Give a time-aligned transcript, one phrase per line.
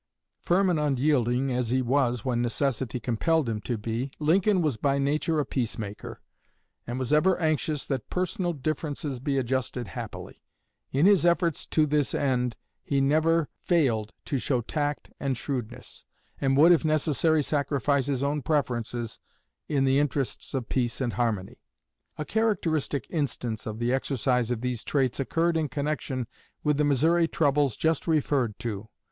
[0.39, 4.97] Firm and unyielding as he was when necessity compelled him to be, Lincoln was by
[4.97, 6.21] nature a peace maker,
[6.87, 10.41] and was ever anxious that personal differences be adjusted happily.
[10.91, 16.03] In his efforts to this end he never failed to show tact and shrewdness,
[16.39, 19.19] and would if necessary sacrifice his own preferences
[19.69, 21.61] in the interests of peace and harmony.
[22.17, 26.25] A characteristic instance of the exercise of these traits occurred in connection
[26.63, 28.89] with the Missouri troubles just referred to.